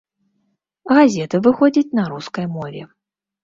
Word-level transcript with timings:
Газета 0.93 1.41
выходзіць 1.49 1.95
на 2.01 2.09
рускай 2.17 2.51
мове. 2.59 2.81